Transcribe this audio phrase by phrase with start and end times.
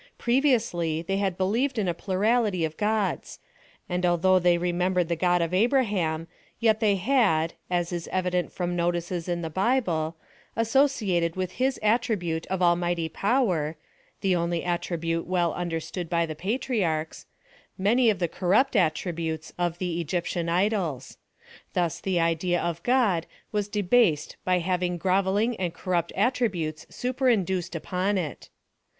[0.17, 3.37] Previously they had believed in a plurality of Gods;
[3.87, 6.27] and al though they remembered the God of Abraham,
[6.59, 10.15] yet they had, as is evident from notices in the Bible,
[10.55, 13.77] as sociated with his attribute of almighty power
[14.21, 17.27] (the only attribute well understood by the Patriarchs)
[17.77, 21.19] many of the corrupt attributes of the Egyptian idols.
[21.73, 27.75] Thus the idea of God was debased by hav ing grovelling and corrupt attributes superinduced
[27.75, 28.49] upon it.